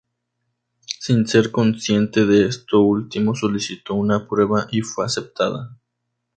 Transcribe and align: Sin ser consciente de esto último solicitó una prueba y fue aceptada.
Sin 0.99 1.27
ser 1.27 1.51
consciente 1.51 2.25
de 2.25 2.47
esto 2.47 2.81
último 2.81 3.35
solicitó 3.35 3.93
una 3.93 4.27
prueba 4.27 4.65
y 4.71 4.81
fue 4.81 5.05
aceptada. 5.05 5.77